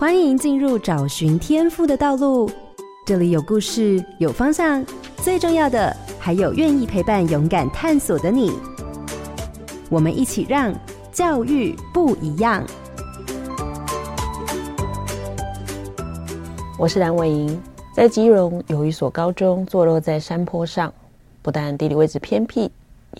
[0.00, 2.48] 欢迎进入找寻天赋的道路。
[3.04, 4.86] 这里有故事，有方向，
[5.16, 8.52] 最重要的还有愿意陪伴、勇敢探索的你。
[9.90, 10.72] 我们一起让
[11.10, 12.64] 教育不一样。
[16.78, 17.60] 我是蓝伟莹，
[17.92, 20.94] 在基隆有一所高中，坐落在山坡上，
[21.42, 22.70] 不但地理位置偏僻，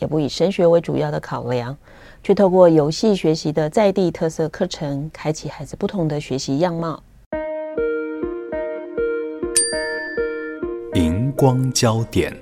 [0.01, 1.77] 也不以升学为主要的考量，
[2.23, 7.03] 却透过游戏学习的在地特色课程，开启孩子不同的学习样貌。
[10.95, 12.37] 荧光焦点，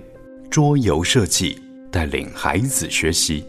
[0.48, 3.44] 桌游设计带领孩子学习。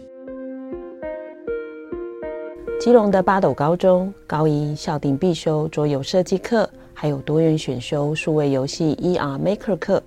[2.80, 10.02] 基隆的八斗高中高一校定必修桌游设计课，还有多元选修数位游戏 ER Maker 课。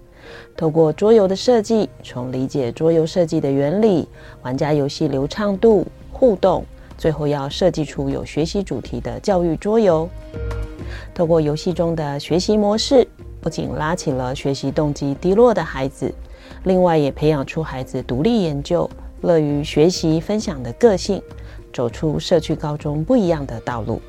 [0.56, 4.08] 透过桌游的设计，从理解桌游设计的原理、
[4.42, 6.64] 玩家游戏流畅度、互动，
[6.98, 10.08] 最后要设计出有学习主题的教育桌游。
[11.14, 13.08] 透过游戏中的学习模式，
[13.40, 16.14] 不仅拉起了学习动机低落的孩子，
[16.64, 18.90] 另外也培养出孩子独立研究、
[19.22, 21.22] 乐于学习分享的个性，
[21.74, 24.02] 走出社区高中不一样的道路。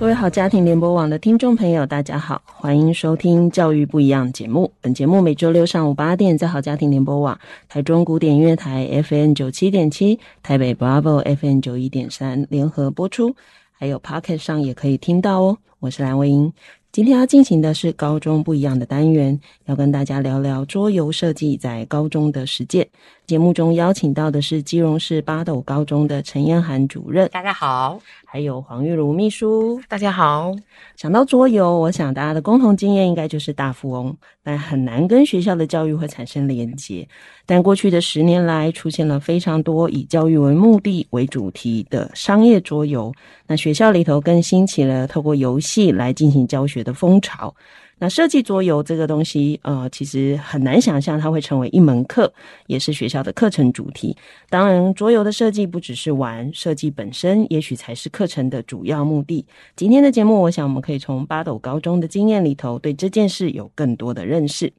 [0.00, 4.72] 各位好，家庭联播网的听众朋友，大家好，欢迎收听《教育不一样》节目。
[4.80, 13.36] 本节目每周六上午八点在好家庭联播网、台中古典音乐台 FM 九七点七、台北 Bravo FM 九一点三联合播出，
[13.72, 15.58] 还有 Pocket 上也可以听到哦。
[15.80, 16.50] 我是蓝伟莹。
[16.92, 22.88] 今天要进行的是高中不一样的单元，要跟大家聊聊桌游设计在高中的实践。
[23.30, 30.52] 节目中邀请到的是基隆市八斗高中的陈燕涵主任，大家好；还有黄玉如秘书，大家好。
[30.96, 37.06] 想到桌游，我想大家的共同经验应该就是大富翁，但很难跟学校的教育会产生连结。
[37.46, 43.14] 但过去的十年来，出现了非常多以教育为目的为主题的商业桌游，
[43.46, 47.54] 那学校里头更兴起了透过游戏来进行教学的风潮。
[48.00, 52.32] 那设计桌游这个东西，呃，其实很难想象它会成为一门课，
[52.66, 54.16] 也是学校的课程主题。
[54.48, 59.44] 当然，桌游的设计不只是玩，设计本身也许才是课程的主要目的。
[59.76, 64.72] 今天的节目，我想我们可以从八斗高中的经验里头，对这件事有更多的认识。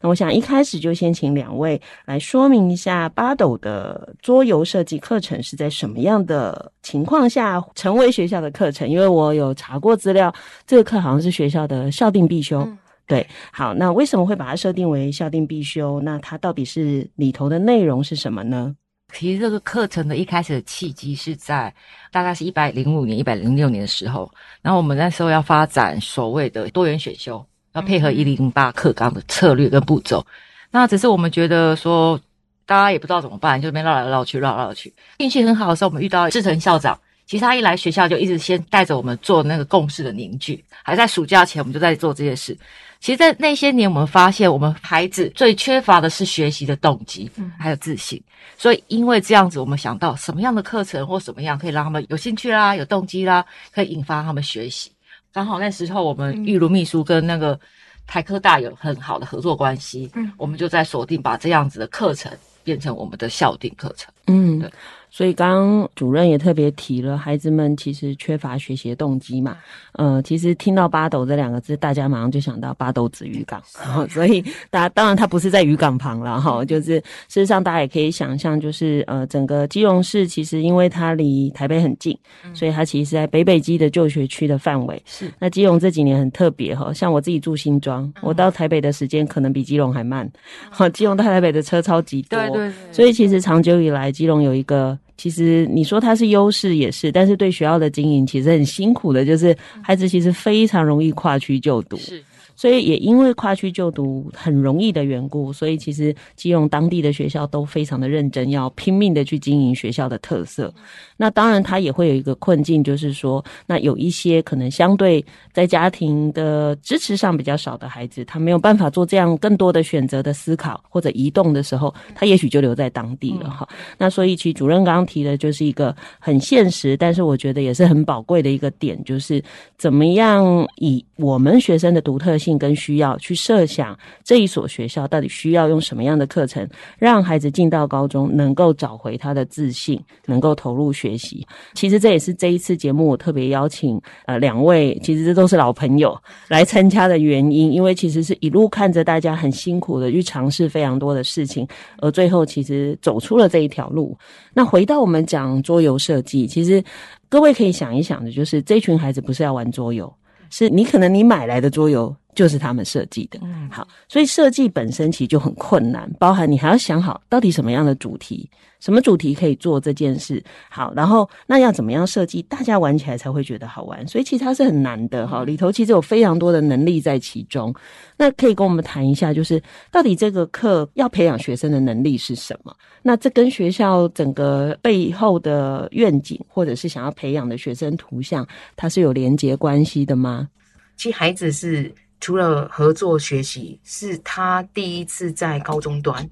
[0.00, 8.88] 那我想一开始就先请两位来说明一下八斗的桌游设计课程是在什么样的情况下成为学校的课程？
[8.88, 10.32] 因为我有查过资料，
[10.66, 12.60] 这个课好像是学校的校定必修。
[12.60, 16.00] 嗯、对，好，那为什么会把它设定为校定必修？
[16.00, 18.74] 那它到底是里头的内容是什么呢？
[19.14, 21.74] 其实这个课程的一开始的契机是在
[22.12, 27.42] 大概是一百零五年、一百零六年的时候，然后我们那时候要发展所谓的多元选修。
[27.78, 30.24] 要配合一零八课纲的策略跟步骤，
[30.70, 32.20] 那只是我们觉得说，
[32.66, 34.92] 大家也不知道怎么办，就这边绕来绕去，绕来绕去。
[35.18, 42.56] 运气很好的时候，我们遇到志成校长，其实他一来学校就一直先带着我们做那个共识的凝聚，还在暑假前我们就在做这些事。
[43.00, 48.20] 其实，在那些年，我们发现我们孩子最缺乏的是学习的动机，还有自信。
[48.56, 54.90] 所以，因为这样子，我们想到什么样的课程或什么样可以让他们有兴趣啦、有动机啦，可以引发他们学习。
[55.32, 57.58] 刚好那时候，我们玉如秘书跟那个
[58.06, 62.30] 台科大有很好的合作关系，嗯，我们就在锁定把这样子的课程
[62.64, 64.70] 变成我们的校定课程，嗯，对。
[65.10, 65.48] 所以刚
[65.80, 69.56] 刚主任也特别提了，孩子们其实缺乏学习的动机嘛。
[69.92, 73.60] 呃，其实听到八斗这两个字，大家马上就想到八斗子渔港。
[74.08, 82.16] 所以大家当然它不是在渔港旁了哈，就是事实上大家也可以想象，就是呃整个基隆市其实因为它离台北很近，
[82.54, 85.02] 所以它其实是在北北基的就学区的范围。
[85.04, 85.28] 是。
[85.38, 90.30] 那基隆这几年很特别哈，像我自己住新庄，我到台北的时间可能比基隆还慢。
[90.70, 92.38] 好，基隆到台北的车超级多。
[92.38, 92.72] 对对。
[92.92, 94.96] 所以其实长久以来，基隆有一个。
[95.18, 101.96] 其实你说它是优势也是，但是对学校的经营其实很辛苦的，就是孩子其实非常容易跨区就读。
[101.98, 102.22] 是。
[102.58, 110.74] 所以也因为跨区就读很容易的缘故，所以其实基隆当地的学校都非常的认真，要拼命的去经营学校的特色。
[111.16, 123.68] 那当然，他也会有一个困境，就是说，那有一些可能相对在家庭的支持上比较少的孩子，他没有办法做这样更多的选择的思考或者移动的时候，他也许就留在当地了哈。
[123.96, 129.40] 那所以，其实主任刚刚提的就是一个很现实，但是我觉得也是很宝贵的一个点，就是
[129.76, 132.47] 怎么样以我们学生的独特性。
[132.48, 136.66] 性跟需要，去设想这一所学校到底需要用什么样的课程，
[136.98, 141.46] 让孩子进到高中能够找回他的自信，能够投入学习。
[141.74, 146.18] 其实这也是这一次节目我特别邀请呃两位，其实这都是老朋友
[146.48, 151.68] 来参加的原因，因为其实是一路看着大家很辛苦的去尝试非常多的事情，
[151.98, 154.16] 而最后其实走出了这一条路。
[154.54, 156.82] 那回到我们讲桌游设计，其实
[157.28, 160.10] 各位可以想一想的，就是这群孩子不是要玩桌游。
[160.50, 168.48] 是你可能你买来的桌游就是他们设计的，嗯，好，所以设计本身其实就很困难，包含你还要想好到底什么样的主题，
[168.78, 170.40] 什么主题可以做这件事，
[170.70, 177.74] 好，然后那要怎么样设计，大家玩起来才会觉得好玩，所以其实它是很难的，哈，里头其实有非常多的能力在其中。
[178.16, 182.72] 那可以跟我们谈一下，就是到底这个课要培养学生的能力是什么？
[183.02, 188.46] 那这跟学校整个背后的愿景，或者是想要培养的学生图像，
[188.76, 190.48] 它是有连结关系的吗？
[190.96, 196.28] 其实孩子是除了合作学习，是他第一次在高中端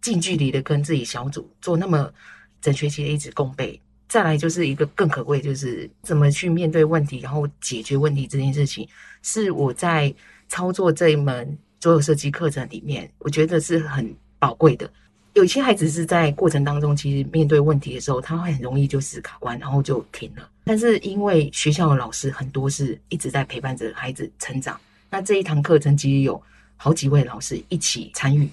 [0.00, 2.12] 近距离的跟自己小组做那么
[2.60, 3.80] 整学期的一直共备。
[4.06, 8.86] 再来就是一个更可贵，就是怎么去面对问题，然后解决问题这件事情，
[9.22, 10.14] 是我在
[10.46, 14.88] 操作这一门桌游设计课程里面，我觉得是很宝贵的。
[15.32, 20.48] 有些孩子是在过程当中，其实面对问题的时候，他会很容易就是卡关，然后就停了。
[20.62, 24.80] 但是因为学校的老师很多是一直在陪伴着孩子成长，
[25.14, 26.42] 那这一堂课程其实有
[26.76, 28.50] 好几位老师一起参与，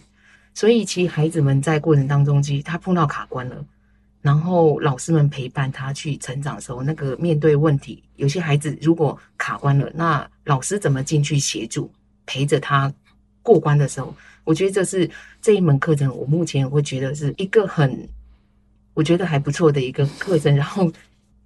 [0.53, 3.65] 所以其实孩子们在过程当中，其实他碰到卡关了，
[4.21, 11.91] 然后老师们陪伴他去成长的时候，那个面对问题，有些孩子如果卡关了，那老师怎么进去协助
[12.27, 12.93] 陪着他
[13.41, 14.15] 过关的时候？
[14.43, 15.09] 我觉得这是
[15.41, 18.07] 这一门课程，我目前会觉得是一个很，
[18.93, 20.55] 我觉得还不错的一个课程。
[20.55, 20.91] 然后，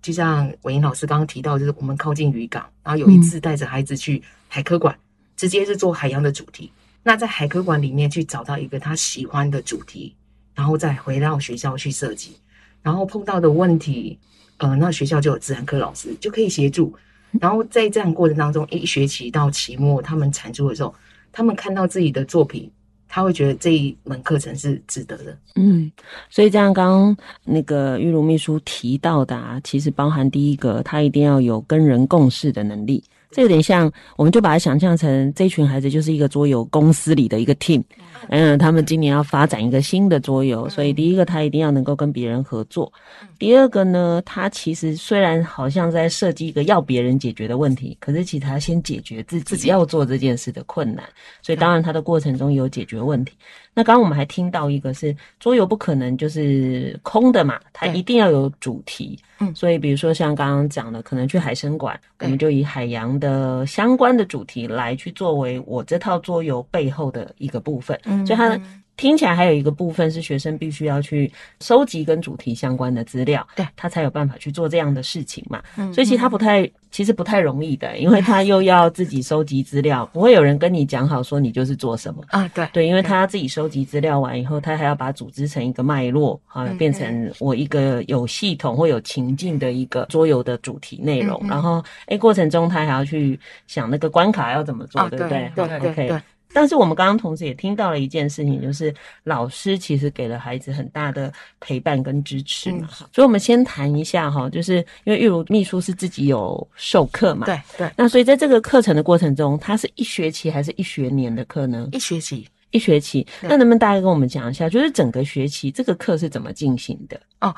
[0.05, 4.95] 就像伟英老师刚刚提到，就是我们靠近渔港，然后有一次带着孩子去海科馆，
[5.35, 6.71] 直接是做海洋的主题。
[7.01, 10.13] 那在海科馆里面去找到一个他喜欢的主题，
[10.53, 12.37] 然后再回到学校去设计。
[12.83, 14.19] 然后碰到的问题，
[14.57, 16.95] 呃，那学校就有自然科老师就可以协助。
[17.41, 20.93] 然后在这样过程当中，一学期到期末，他们产出的时候，
[21.31, 22.71] 他们看到自己的作品。
[23.07, 25.91] 他会觉得这一门课程是值得的，嗯，
[26.29, 37.83] 所以这样刚那个玉如秘书提到的啊，其实包含第一个，他一定要有跟人共事的能力，这有点像，我们就把它想象成这群孩子就是一个桌游公司里的一个 team。
[38.29, 42.91] 嗯，他们今年要发展一个新的桌游，所以第一个他一定要能够跟别人合作。
[43.37, 51.03] 第二个呢，他其实虽然好像在设计一个要别人解决的问题，可是其实他先解决自己自己要做这件事的困难。
[51.41, 53.33] 所以当然他的过程中有解决问题。
[53.75, 59.19] 那刚刚我们还听到一个是桌游不可能就是空的嘛，它一定要有主题。
[59.39, 67.99] 嗯，所以比如说像刚刚讲的，可能去海参馆，我们就以海洋的相关的主题来去作为我这套桌游背后的一个部分。
[68.05, 68.59] 嗯，所以它。
[68.97, 75.61] 听起来还有一个部分是学生必须要去收集跟主题相关的资料，对，他才有办法去做这样的事情嘛。
[75.77, 82.47] 嗯，所以其实他不太，其实不太容易的，因为他又要自己收集资料，不会有人跟你讲好说你就是做什么啊。
[82.53, 91.41] 对对，因为他要自己收集资料完以后，他还要把它组织成一个脉络啊，变成我一个有系统或有情境的一个桌游的主题内容。
[91.49, 93.37] 然后，哎，过程中他还要去
[93.67, 95.51] 想那个关卡要怎么做，对不对？
[95.53, 96.21] 对对对。
[96.55, 98.93] 但是我们刚刚同时也听到了一件事情，就是
[99.25, 101.29] 老师其实给了孩子很大的
[101.59, 102.87] 陪伴跟支持嘛。
[103.01, 107.91] 嗯、所以，我们先谈一下哈，就是因为玉如秘书是自己有授课嘛，对对。
[107.97, 111.89] 那所以在这个课程的过程中，它是一学期还是一学年的课呢？
[111.91, 113.27] 一学期，一学期。
[113.41, 117.19] 那能不能大概跟我们讲一下，就是整个学期这个课是怎么进行的？
[117.41, 117.53] 哦，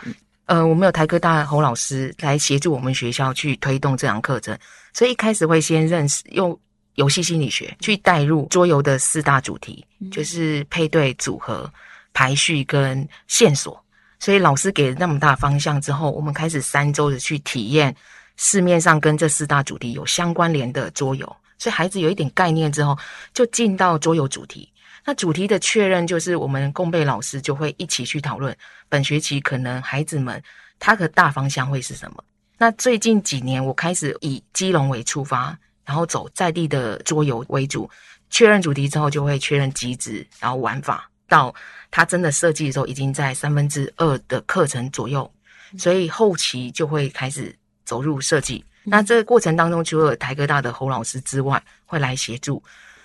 [0.48, 4.58] 呃，我们有台科大侯老师来协助我们学校去推动这堂课程，
[4.92, 6.60] 所以一开始会先认识用。
[6.98, 11.72] 游戏心理学去带入桌游的四大主题，就是配对、组合、
[12.12, 13.82] 排序跟线索。
[14.20, 17.96] 所以老师给了那么大方向之后，我们开始三周的去体验
[18.36, 21.26] 市面上跟这四大主题有相关联的桌游。
[21.60, 22.98] 所以孩子有一点概念之后，
[23.32, 24.68] 就进到桌游主题。
[25.06, 28.58] 那主题的确认就是我们共备老师就会一起去讨论，
[28.90, 30.42] 本学期可能孩子们
[30.80, 32.24] 他的大方向会是什么。
[32.58, 35.56] 那最近几年，我开始以基隆为出发。
[35.88, 37.90] 然后走在地的桌游为主，
[38.30, 41.10] 确认主题之后就会确认机制，然后玩法。
[41.30, 41.54] 到
[41.92, 45.30] 他真的设计的时候，已经在三分之二的课程左右，
[45.78, 47.54] 所以后期就会开始
[47.84, 48.64] 走入设计。
[48.84, 52.64] 那这个过程当中，除了台科大的侯老师之外，会来协助。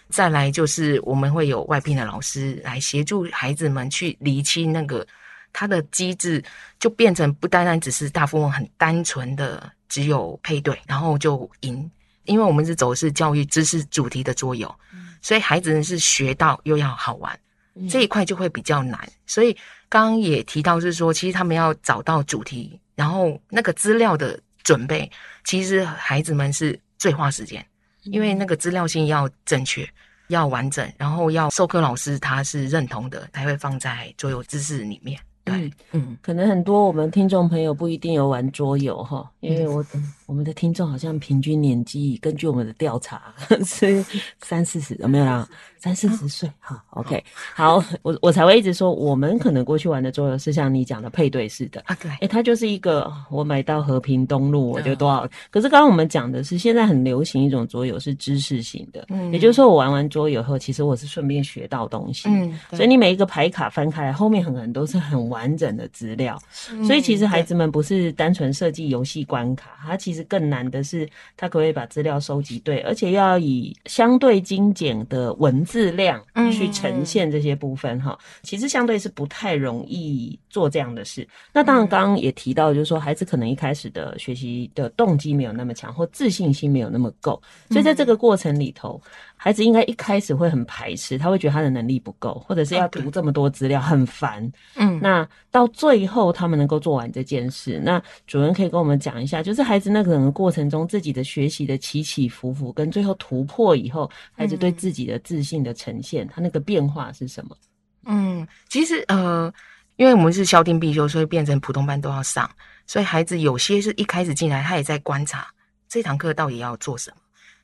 [0.08, 5.04] 再来就是我们会有外聘的老师来协助孩子们去厘清那个
[5.52, 6.40] 他的机制，
[6.78, 11.90] 就变成不单单只是大富翁很单纯的只有配对，然后就赢。
[12.24, 17.38] 因为我们是走的是教育知识主题的桌游，嗯、所以孩子呢是学到又要好玩，
[17.74, 19.00] 嗯、这一块就会比较难。
[19.26, 19.52] 所以
[19.88, 25.10] 刚刚也提到是说，其实他们要找到主题，然后那个资料的准备，
[25.44, 27.64] 其实孩子们是最花时间，
[28.04, 29.88] 因为那个资料性要正确。
[30.28, 35.20] 要完整，然后要授课老师他是认同的，才会放在桌游知识里面。
[35.44, 35.72] 对，
[36.20, 43.34] 可能很多我们听众朋友不一定有玩桌游哈，因为我、嗯、我们的听众好像平均年纪，根据我们的调查
[43.64, 44.04] 是
[44.40, 45.48] 三四十，有没有啦？
[45.82, 47.24] 三四十岁，好，OK，
[47.56, 66.40] 好，我我才会一直说，我们可能过去玩的桌游是像你讲的配对式的啊，对，诶，它就是一个我买到和平东路我就多少，可是刚刚我们讲的是现在很流行一种桌游是知识型的，嗯，也就是说我玩完桌游后，其实我是顺便学到东西，嗯，所以你每一个牌卡翻开来，后面很可能都是很完整的资料，
[66.86, 75.82] 所以其实孩子们不是单纯设计游戏关卡，它其实更难的是他可不可以把资料收集对，而且要以相对精简的文字。
[75.82, 81.26] 质量去呈现这些部分哈，其实相对是不太容易做这样的事。
[81.52, 87.40] 那当然，刚刚也提到，就是说孩子可能一开始的学习的动机没有那么强，或自信心没有那么够，
[87.70, 89.00] 所以在这个过程里头。
[89.34, 94.48] 孩子应该一开始会很排斥，他会觉得他的能力不够，或者是要读这么多资料很烦。
[94.76, 107.56] 嗯，那到最后他们能够做完这件事，那主任可以跟我们讲一下，就是孩子那个整个过程中自己的学习的起起伏伏，跟最后突破以后，孩子对自己的自信的呈现，他那个变化是什么？
[108.04, 109.52] 嗯，其实呃，
[109.96, 112.50] 因为我们是校定必修，所以变成普通班都要上，
[112.86, 115.46] 所以孩子有些是一开始进来，他也在观察
[115.88, 117.16] 这堂课到底要做什么。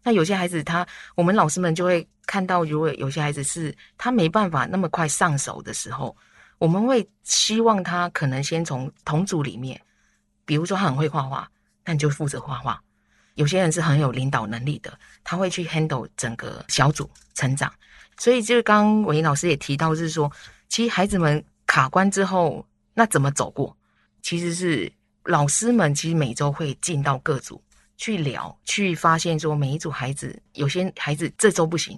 [0.03, 6.17] 那有些孩子他，我们老师们就会看到，如果有些孩子是他没办法那么快上手的时候，
[6.59, 9.81] 我们会希望他可能先从同组里面，
[10.45, 11.51] 比如说他很会画画，
[11.85, 12.81] 那你就负责画画。
[13.35, 17.73] 有些人是很有领导能力的，他会去 handle 整个小组成长。
[18.17, 20.31] 所以就是刚刚伟莹老师也提到，是说
[20.69, 21.45] 其实孩子们
[21.79, 23.77] 卡关之后，那怎么走过？
[24.21, 24.93] 其实是
[25.23, 27.63] 老师们其实每周会进到各组。
[27.97, 31.97] 去聊，去发现说每一组孩子，有些孩子这周不行，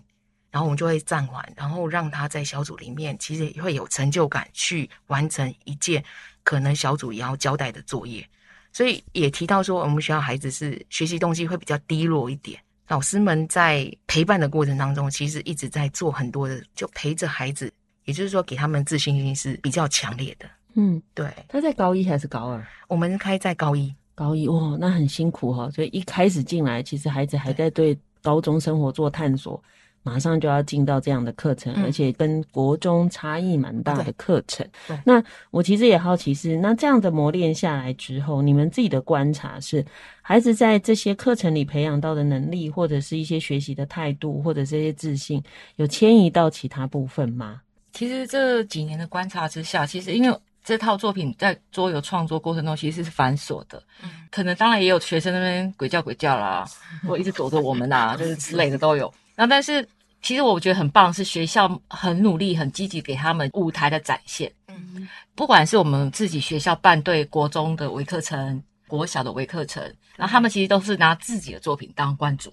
[0.50, 6.04] 然后我们就会暂缓，然后让他在小组里面，其实也会有成就感，去完成一件
[6.42, 8.28] 可能小组也要交代的作业。
[8.74, 17.72] 所以也提到说，我们学校孩子是学习动机会比较低落一点，老师们在陪伴的过程当中，其实一直在做很多的，就陪着孩子，
[18.04, 20.46] 也就是说给他们自信心是比较强烈的。
[20.74, 21.28] 嗯，对。
[21.48, 22.64] 他在高一还是高二？
[22.88, 23.94] 我们开在高一。
[24.14, 25.70] 高一哇，那很辛苦哈。
[25.70, 29.62] 所以一开始进来，其实孩子还在对高中生活做探索，
[30.02, 34.66] 马上就要进到这样的课程，嗯、而且跟国中差异蛮大的课程。
[35.04, 39.82] 那我其实也好奇是，那这样的磨练下来之后，你们自己的观察是，
[40.20, 45.42] 孩子在这些课程里培养到的能力，或者是一些学习的态度，或者这些自信，
[45.76, 47.62] 有迁移到其他部分吗？
[47.92, 50.40] 其实这几年的观察之下，其实因为。
[50.62, 56.66] 这套作品在桌游创作过程中其实是繁琐的，嗯，可能当然也有学生那边鬼叫鬼叫啦，
[57.08, 59.12] 或一直躲着我们呐，就是之类的都有。
[59.34, 59.84] 然后，但是
[60.20, 64.52] 其实我觉得很棒，是学校很努力、很积极给他们舞台的展现。
[64.68, 69.82] 嗯，不管是我们自己学校办对国中的微课程、国小的微课程，
[70.14, 72.52] 然后他们其实都是拿自己的作品当关主。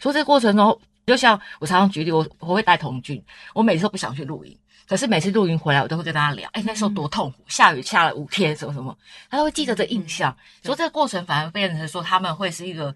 [0.00, 3.22] 所以这个过程中，就像我常常举例，我我会带童军，
[3.54, 4.58] 我每次都不想去露营。
[4.88, 8.96] 可是每次露营回来，我都会跟大家聊，哎、欸，那时候多痛苦，下雨下了五天，什么什么，
[9.30, 10.36] 他都会记得这印象。
[10.62, 12.94] 所以这个过程反而变成说，他们会是一个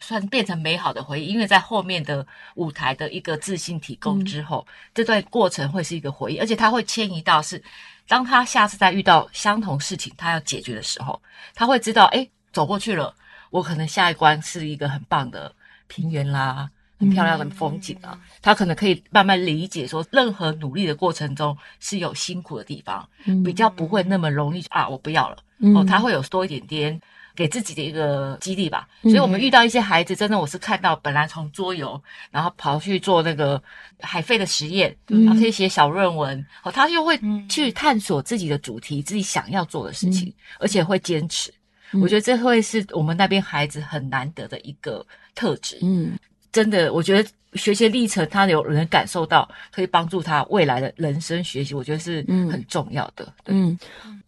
[0.00, 2.26] 算变成美好的回忆，因为在后面的
[2.56, 7.62] 舞台的一个自信提供之后，嗯、这段过程会是一个回忆，而且他会迁移到是，
[8.08, 11.22] 当他下次再遇到相同事情，他要解决的时候，
[11.54, 13.14] 他会知道，哎、欸，走过去了，
[13.50, 15.54] 我可能下一关是一个很棒的
[15.86, 16.68] 平原啦。
[17.02, 23.08] 很漂亮的风景啊，他可能可以慢慢理解说，任何努力的过程中是有辛苦的地方，
[23.44, 25.36] 比较不会那么容易啊，我不要了
[25.74, 27.00] 哦，他会有多一点点
[27.34, 28.86] 给自己的一个激励吧。
[29.02, 33.60] 所以我们遇到一些孩子，真的我是看到本来从桌游，然后跑去做那个
[33.98, 37.18] 海费的实验，然后可以写小论文，哦，他又会
[37.48, 41.52] 去探索自己的主题，自己想要做的事情，而且会坚持。
[42.00, 45.04] 我觉得这会是我们那边孩子很难得的一个
[45.34, 45.78] 特质。
[45.82, 46.16] 嗯。
[46.52, 53.26] 真的，我觉得学习历程，他有人感受到，可以帮助他未来的人生学习，我觉得是很重要的。
[53.46, 53.78] 嗯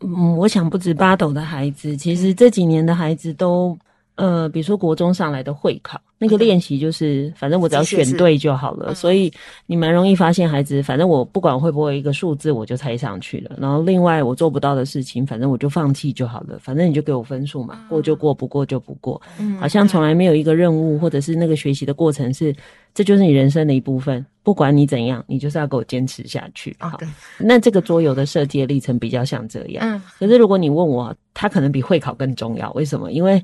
[0.00, 3.78] 嗯，我想不止八斗的孩子，其实这几年的孩子都，
[4.16, 6.00] 呃，比如说国中上来的会考。
[6.24, 8.94] 那个练习就是，反正我只要选对就好了。
[8.94, 9.30] 所以
[9.66, 13.54] 你蛮容易发现孩子，反正我不管会不会一个数字，我就猜上去了。
[13.60, 16.58] 然后另外我做不到的事情，反正我就放弃就好了。
[16.58, 19.20] 反正你就给我分数嘛，过就过，不过就不过。
[19.60, 22.54] 好像从来没有一个任务或者是那个学习的过程是，
[22.94, 24.24] 这就是你人生的一部分。
[24.42, 26.76] 不管你怎样，你就是要给我坚持下去。
[26.78, 27.00] 好，
[27.38, 29.82] 那这个桌游的设计历程比较像这样。
[29.82, 32.70] 嗯，可是如果你问我，它可能比会考更重要。
[32.72, 33.10] 为什么？
[33.10, 33.42] 因为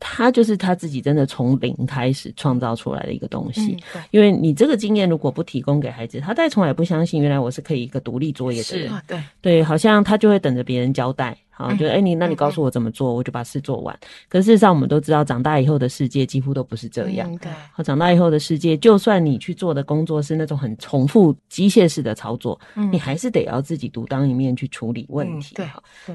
[0.00, 3.76] 他就是他自己真的从零开始创造出来的一个东西。
[3.94, 8.92] 嗯，因为你这个经验如果不提供给孩子，他再从来不相信原来我是可以一个独立作业的人。
[9.06, 11.36] 对对，好像他就会等着别人交代。
[11.58, 13.98] 好，觉得哎，你那你告诉我怎么做，我就把事做完。
[14.28, 17.36] 可事实上，我们都知道，长大以后的世界几乎都不是这样。
[17.38, 22.58] 对，好，长大以后的世界，就算你去做的工作是那种很重复、机械式的操作，
[22.92, 25.56] 你还是得要自己独当一面去处理问题。
[25.56, 25.66] 对，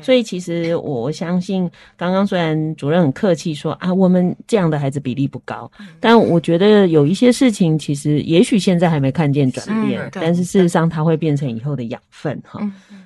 [0.02, 5.70] 所以其实我相信，刚刚虽然主任很客气说啊，我们这样的孩子比例不高，
[6.00, 12.62] 但我觉得有一些事情，其实也许现在还没看见转变，但是事实上它会变成以后的养分哈。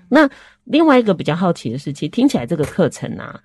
[0.09, 0.29] 那。
[0.69, 3.41] 另外一个比较好奇的是，其实听起来这个课程啊，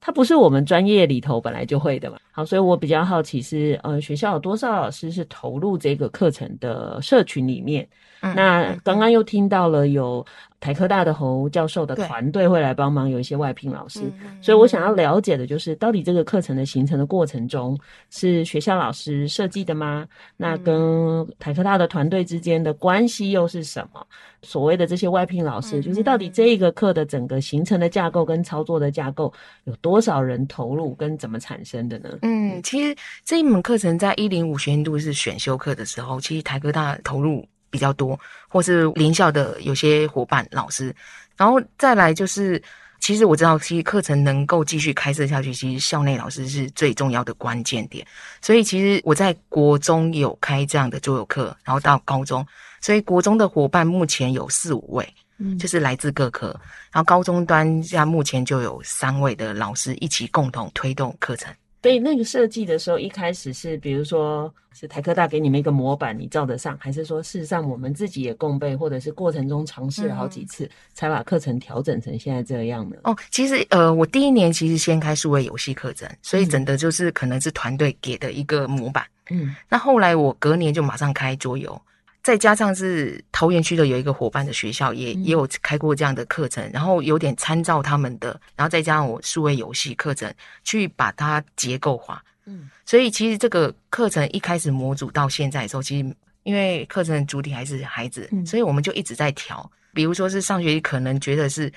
[0.00, 2.18] 它不是我们专业里头本来就会的嘛。
[2.32, 7.88] 好，所以我比较好奇是，呃，学校有多少老师是投入这个课程的社群里面？
[8.32, 10.24] 嗯、那刚刚又听到了有
[10.58, 14.00] 台科大的侯教授的团队会来帮忙，有一些外聘老师，
[14.40, 17.78] 所以我想要了解的就是，到底这个课程的形成的过程中
[18.10, 20.06] 是学校老师设计的吗？
[20.36, 24.04] 那跟台科大的团队之间的关系又是什么？
[24.42, 29.32] 所谓的这些外聘老师，就是到底这一个课的整个形成的架构跟操作的架构
[29.64, 32.08] 有多少人投入，跟怎么产生的呢？
[32.22, 37.44] 嗯，其实这一门课程在一零五学年度是选修课的时候，其实台科大投入。
[37.76, 38.18] 比较多，
[38.48, 40.94] 或是联校的有些伙伴老师，
[41.36, 42.62] 然后再来就是，
[43.00, 48.06] 其实我知道，其实课程能够继续开设下去，其实校内老师是最重要的关键点。
[48.40, 52.46] 所以其实我在国中有开这样的桌游课，然后到高中，
[52.80, 55.06] 所以国中的伙伴目前有四五位，
[55.36, 56.58] 嗯，就是来自各科，
[56.90, 61.52] 然后高中端现在目前就有三位的老师一起共同推动课程。
[61.86, 72.96] 所以那个设计的时候，一开始是比如说是台科大给你们一个模板，你照得上，还是说事实上我们自己也共备，或者是过程中尝试了好几次，才把课程调整成现在这样呢？
[73.04, 79.06] 哦，其实呃，我第一年其实先开数位游戏课程，所以整的就是可能是团队给的一个模板。
[79.30, 81.80] 嗯，那后来我隔年就马上开桌游。
[82.26, 90.28] 再加上是桃园区的有一个伙伴的学校，也也有开过这样的课程，然后有点参照他们的，然后再加上我数位游戏课程，
[90.64, 92.20] 去把它结构化。
[92.46, 99.70] 嗯，所以其实这个课程一开始模组到现在的时候，其实因为课程的主体还是孩子，所以我们就一直在调。
[99.94, 101.72] 比如说是上学期可能觉得是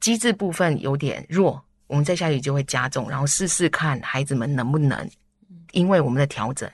[0.00, 5.08] 机制部分有点弱，我们在下学期就会加重，然后试试看孩子们能不能
[5.70, 6.68] 因为我们的调整，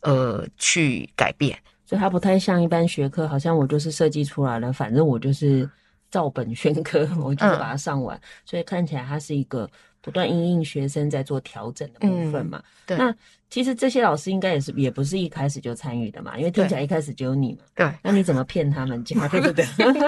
[0.00, 1.54] 呃，去改变。
[1.92, 5.68] 所以它不太像一般学科，好像我就是设计出来了，反正我就是
[6.10, 8.16] 照本宣科， 我就是把它上完。
[8.16, 9.68] 嗯、所以看起来它是一个
[10.00, 12.56] 不断因应学生在做调整的部分嘛。
[12.56, 12.96] 嗯、对。
[12.96, 13.14] 那
[13.50, 17.58] 其实这些老师应该也是也不是一开始就参与的嘛，因为听起来一开始就有你嘛。
[17.74, 17.92] 对。
[18.02, 19.14] 那你怎么骗他们家？
[19.28, 19.62] 对不对？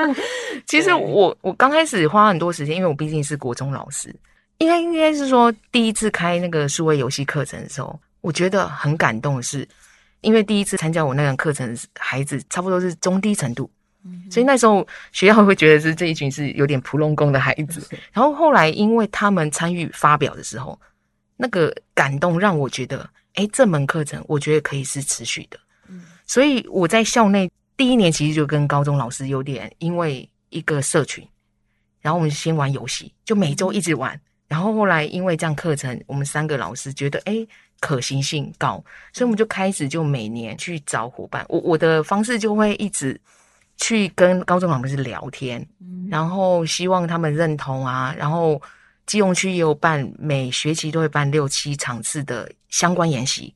[0.67, 4.09] 其实我我刚开始花很多时间，因为我毕竟是国中老师，
[4.57, 9.69] 应该应该是说第一次开那个数位游戏课程的时候，我觉得很感动的是。
[10.25, 13.71] 因为第一次参加我那个课程，孩子差不多是中低程度，
[14.31, 17.87] 所以那时候学校会觉得是这一群是有点普通工的孩子。
[18.13, 20.81] 然后后来因为他们参与发表的时候，
[21.37, 25.59] 那个感动让我觉得，哎，这门课程我觉得可以是持续的。
[26.27, 31.27] 所以我在校内第一年其实就跟高中老师有点因为一个社群，
[32.01, 34.19] 然后我们先玩游戏，就每周一直玩。
[34.55, 37.47] 然后后来因为这样课程，我们三个老师觉得，诶。
[37.81, 41.45] 可行性高，所以我们就开始就每年去找伙伴。
[41.51, 43.21] 我我的方式就会一直
[43.77, 45.67] 去跟高中老师聊天，
[46.09, 48.15] 然后希望他们认同啊。
[48.17, 48.63] 然后
[49.05, 53.53] 基隆区也有办，每学期都会办六七场次的相关研习。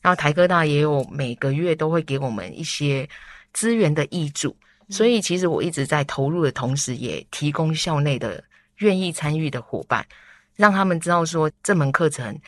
[0.00, 3.08] 然后台科大也有每个月都会给我们一些
[3.52, 4.56] 资源的挹注。
[4.88, 8.44] 所以其实我一直在投入的同时，也提供校内的
[8.76, 10.06] 愿意参与的伙伴，
[10.56, 12.38] 让他们知道说这门课程。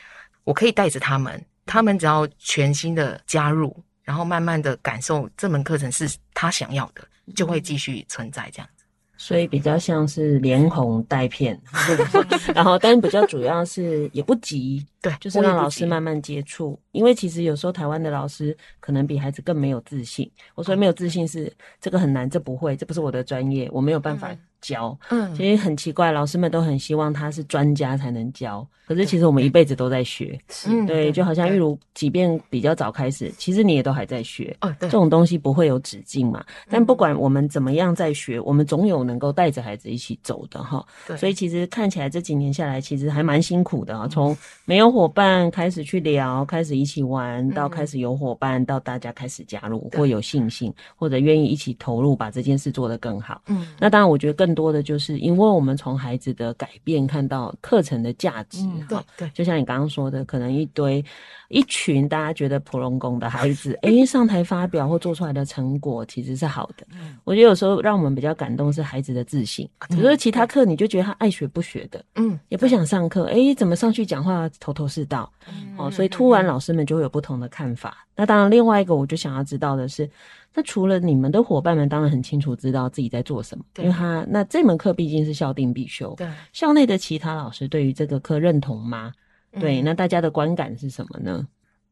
[0.45, 7.03] 我可以带着他们，他们只要全新的加入，然后慢慢的感受这门课程是他想要的，
[7.35, 8.85] 就会继续存在这样子。
[9.19, 11.61] 所以比较像是连哄带骗，
[12.55, 20.29] 然后但比较主要是也不急，对，就是让老师慢慢接触，因为其实有时候台湾的老师可能比孩子更没有自信。
[20.57, 24.99] 我说没有自信是这个很难，这不会，这不是我的专业，我没有办法教。
[25.11, 30.37] 嗯，其实很奇怪，老师们都很希望他是专家才能教，可是其实我们一辈子都在学。
[30.67, 34.57] 嗯，对，就好像玉如，即便比较早开始，其实你也都还在学。
[34.63, 36.45] 哦，对，这种东西不会有止境嘛。
[36.69, 40.85] 但不管我们怎么样在学，我们总有能够带着孩子一起走的哈。
[41.07, 44.09] 对，所以其实看起来这几年下来，其实还蛮辛苦的啊。
[44.09, 53.43] 从没有伙伴开始去聊，开始一起玩，到开始有伙伴，到大家开始加入，或有信心，或者愿意一起投入，把这件事做得更好。
[53.49, 58.67] 嗯，那当然，我觉得更多的就是因为我们从孩子的改变看到课程的价值。
[58.89, 61.05] 对对，就像你刚刚说的，可能一堆
[61.51, 66.87] 一群大家觉得普龙工的孩子， 哎，上台发表或做出来的成果其实是好的。
[66.99, 69.69] 嗯，我觉得有时候让我们比较感动是孩子的自信。
[69.91, 75.33] 比如说其他课，你就觉得他爱学不学的，嗯，也不想上课，哎，怎么上去讲话头头是道？
[75.77, 78.07] 哦，所以突然老师们就会有不同的看法。
[78.15, 80.09] 那当然，另外一个我就想要知道的是，
[80.55, 86.15] 那除了你们的伙伴们，当然很清楚知道自己在做什么，因为他那这门课毕竟是校定必修。
[86.17, 89.13] 对，校内的其他老师对于这个课认同吗？
[89.61, 91.47] 对，那大家的观感是什么呢？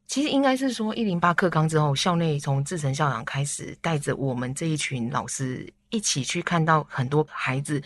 [0.07, 7.81] 其实应该是说，一零八课纲之后，校内从志成校长开始，带着我们这一群老师一起去看到很多孩子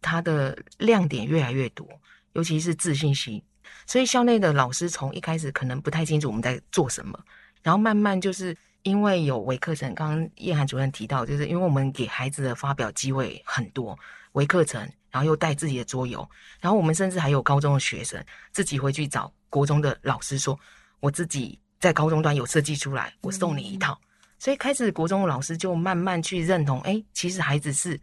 [0.00, 1.86] 他的亮点越来越多，
[2.32, 3.42] 尤其是自信心。
[3.86, 7.18] 所以校内的老师从一开始可能不太清楚我们在做什么，
[7.62, 13.98] 然后慢慢就是因为有微课程，刚刚叶涵主任提到，就是因为我们给孩子的发表机会很多，
[14.32, 16.26] 微课程，然后又带自己的桌游，
[16.60, 20.58] 然后我们甚至还有高中的学生自己回去找国中的老师说，
[21.00, 23.98] 我自己在高中端有设计出来，我送你一套。
[24.38, 28.00] 所以开始国中的老师就慢慢去认同，哎，其实孩子是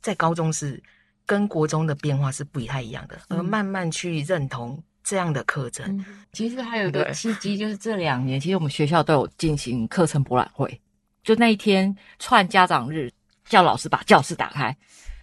[0.00, 0.82] 在高中是
[1.24, 4.82] 跟国中的变化是不太一样的，而慢慢去认同。
[5.06, 10.80] 这样的课程，嗯，其实还有一个契机，就是这两年，其实我们学校都有进行课程博览会。
[11.22, 13.08] 就那一天串家长日，
[13.44, 14.76] 叫老师把教室打开，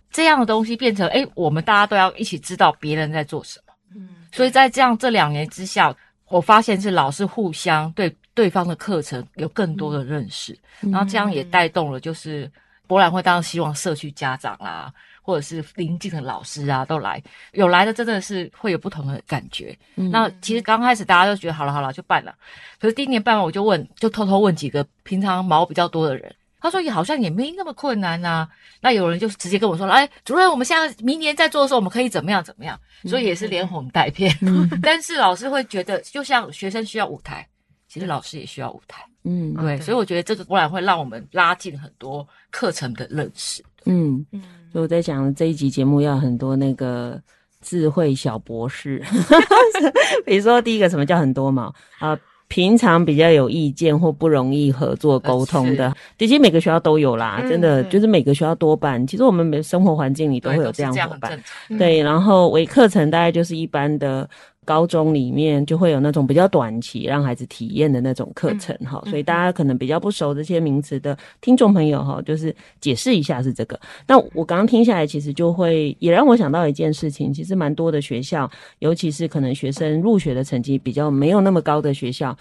[0.09, 3.73] 这样的东西变成，哎，我们大家都要一起知道别人在做什么。
[3.93, 5.93] 嗯，所以在这样这两年之下，
[6.29, 12.49] 我发现是老师互相对对方的课程有更多的认识，嗯，然后这样也带动了，就是
[12.87, 14.93] 博览会当然希望社区家长啦。
[15.23, 19.75] 或者是邻近的老师啊，都来，有来的真的是会有不同的感觉。
[19.95, 22.35] 嗯、那其实刚开始大家都觉得好了好了就办了，
[22.79, 28.47] 可是第一年办完我就问，就偷偷问几个平常毛比较多的人，他说也好像也没那么困难啊。
[28.81, 32.77] 那有人就直接跟我说了，哎，主任，我们现在明年在做的时候，我们可以怎么样怎么样？
[33.05, 34.37] 所以也是连哄带骗。
[34.41, 37.47] 嗯、 但是老师会觉得，就像学生需要舞台，
[37.87, 39.01] 其实老师也需要舞台。
[39.23, 39.79] 嗯，对。
[39.79, 43.63] 所以我觉得这个博览会让我们拉近很多课程的认识。
[43.85, 44.43] 嗯嗯。
[44.73, 47.21] 所以我在想这一集节目要很多那个
[47.61, 48.99] 智慧小博士，
[50.25, 61.39] 比如说第一个什么叫很多嘛啊，平常比较有意见或不容易合作沟通的，其实每个学校都有啦，真的就是每个学校多半，其实我们每生活环境里都会有这样伙伴，
[61.77, 64.27] 对，然后微课程大概就是一般的。
[64.63, 73.79] 高中里面就会有那种比较短期让孩子体验的那种课程哈，嗯、所以大家可能比较不熟这些名词的听众朋友哈，就是解释一下是这个。
[74.07, 78.49] 那我刚刚听下来，其实就会也让我想到一件事情，其实蛮多的学校，
[78.79, 82.35] 尤其是可能学生入学的成绩比较没有那么高的学校。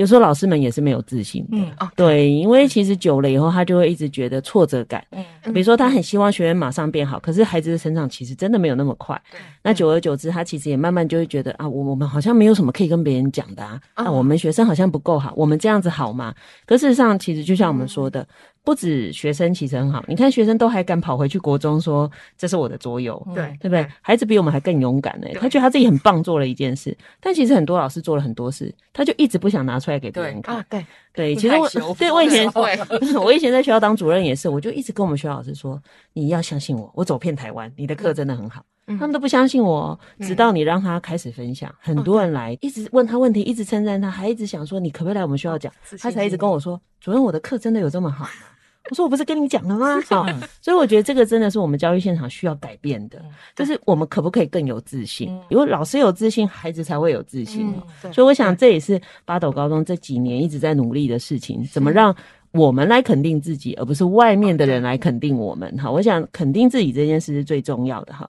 [0.00, 16.34] 有时候老师们也是没有自信的，嗯，哦，对，因为其实久了以后，他就会一直觉得挫折感，嗯，比如说他很希望学员马上变好，可是孩子的成长其实真的没有那么快，对，那久而久之，他其实也慢慢就会觉得啊，我我们好像没有什么可以跟别人讲的啊，啊，我们学生好像不够好，我们这样子好吗？
[16.64, 18.26] 可事实上，其实就像我们说的。
[18.70, 23.46] 不止学生其实很好，你看学生都还敢跑回去国中说，这是我的桌游，对。
[23.58, 23.84] 对不对？
[24.00, 26.96] 孩子比我们还更勇敢呢，他觉得他自己很棒，做了一件事。
[27.18, 30.64] 但其实很多老师做了很多事，他就一直不想拿出来给别人看。
[30.70, 30.86] 对。
[31.12, 32.48] 对，其实我对我以前
[33.20, 38.64] 我以前在学校当主任也是，我就一直跟我们学校老师说，你要相信我，我走遍台湾，你的课真的很好。
[38.86, 48.30] 他们都不相信我，直到你让他开始分享，很多人来一直问他问题，一直称赞他，还一直想说你可不可以来我们学校讲，他才一直跟我说，主任，我的课真的有这么好吗？
[48.90, 50.00] 我说我不是跟你讲了吗？
[50.08, 50.26] 好，
[50.60, 53.22] 所以我觉得这个真的是我们教育现场需要改变的，
[53.54, 55.28] 就是我们可不可以更有自信？
[55.48, 57.72] 因为老师有自信，孩子才会有自信。
[58.12, 62.12] 所以我想这也是八斗高中这几年一直在努力的事情，怎么让
[62.50, 65.72] 我们来肯定自己，而不是外面的人来肯定我们？
[65.76, 68.12] 哈，我想肯定自己这件事是最重要的。
[68.12, 68.28] 哈，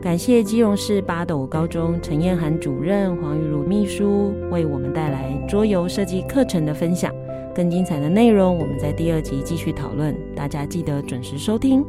[0.00, 7.14] 感谢基隆市八斗高中陈燕涵主任、黄玉茹秘书为我们带来桌游设计课程的分享。
[7.54, 11.84] 更精彩的内容，我们在第二集继续讨论，大家记得准时收听。